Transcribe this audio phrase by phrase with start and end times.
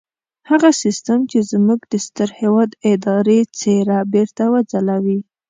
[0.49, 5.19] هغه سيستم چې زموږ د ستر هېواد اداري څېره بېرته وځلوي.